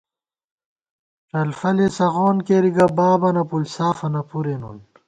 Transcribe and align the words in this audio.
ڄلفَلےسغون 1.31 2.37
کېری 2.47 2.71
گہ 2.75 2.87
بوبانہ 2.97 3.43
پُݪ 3.49 3.63
سافَنہ 3.75 4.21
پُرے 4.29 4.55
نُن 4.61 4.77